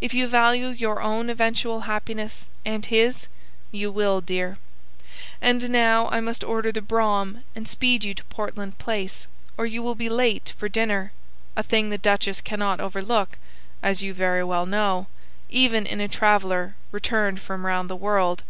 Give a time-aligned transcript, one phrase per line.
[0.00, 3.28] "If you value your own eventual happiness and his
[3.70, 4.58] you will, dear.
[5.40, 9.80] And now I must order the brougham and speed you to Portland Place, or you
[9.80, 11.12] will be late for dinner,
[11.54, 13.38] a thing the duchess cannot overlook
[13.84, 15.06] 'as you very well know,'
[15.48, 18.42] even in a traveller returned from round the world.